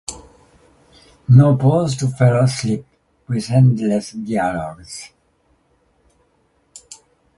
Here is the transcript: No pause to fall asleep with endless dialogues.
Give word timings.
No 1.29 1.55
pause 1.55 1.95
to 1.97 2.07
fall 2.07 2.37
asleep 2.43 2.87
with 3.27 3.51
endless 3.51 4.13
dialogues. 4.13 5.11